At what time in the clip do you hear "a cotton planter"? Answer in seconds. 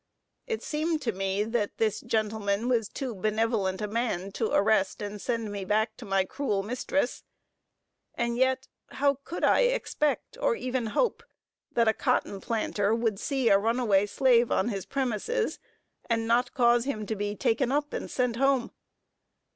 11.87-12.95